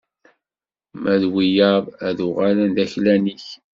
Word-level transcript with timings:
Ma 1.01 1.13
d 1.21 1.23
wiyaḍ 1.33 1.83
ad 2.07 2.17
uɣalen 2.27 2.71
d 2.75 2.77
aklan-ik! 2.83 3.45